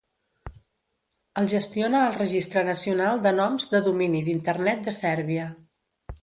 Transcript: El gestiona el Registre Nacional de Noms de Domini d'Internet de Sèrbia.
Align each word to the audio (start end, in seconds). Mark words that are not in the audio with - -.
El 1.41 1.49
gestiona 1.51 2.01
el 2.05 2.15
Registre 2.15 2.63
Nacional 2.71 3.21
de 3.27 3.35
Noms 3.41 3.69
de 3.75 3.83
Domini 3.89 4.23
d'Internet 4.31 4.83
de 4.89 4.97
Sèrbia. 5.03 5.47